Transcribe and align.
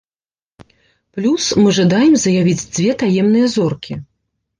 Плюс, 1.17 1.45
мы 1.61 1.73
жадаем 1.79 2.13
заявіць 2.23 2.67
дзве 2.75 2.91
таемныя 3.05 3.47
зоркі. 3.57 3.99